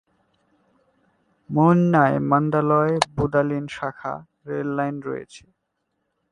[1.49, 4.13] মৌন্যায় Mandalay-Budalin শাখা
[4.47, 5.43] rail line রয়েছে।